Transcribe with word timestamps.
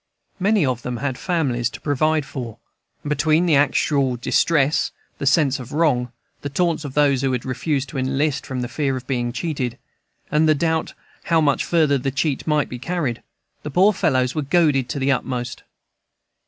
Many 0.39 0.65
of 0.65 0.81
them 0.81 0.97
had 0.97 1.15
families 1.15 1.69
to 1.69 1.79
provide 1.79 2.25
for, 2.25 2.57
and 3.03 3.09
between 3.11 3.45
the 3.45 3.55
actual 3.55 4.15
distress, 4.17 4.89
the 5.19 5.27
sense 5.27 5.59
of 5.59 5.73
wrong, 5.73 6.11
the 6.41 6.49
taunts 6.49 6.83
of 6.83 6.95
those 6.95 7.21
who 7.21 7.31
had 7.33 7.45
refused 7.45 7.87
to 7.89 7.99
enlist 7.99 8.43
from 8.43 8.61
the 8.61 8.67
fear 8.67 8.97
of 8.97 9.05
being 9.05 9.31
cheated, 9.31 9.77
and 10.31 10.49
the 10.49 10.55
doubt 10.55 10.95
how 11.25 11.39
much 11.39 11.63
farther 11.63 11.99
the 11.99 12.09
cheat 12.09 12.47
might 12.47 12.67
be 12.67 12.79
carried, 12.79 13.21
the 13.61 13.69
poor 13.69 13.93
fellows 13.93 14.33
were 14.33 14.41
goaded 14.41 14.89
to 14.89 14.97
the 14.97 15.11
utmost. 15.11 15.61